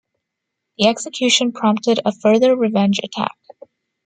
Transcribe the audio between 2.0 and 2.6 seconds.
a further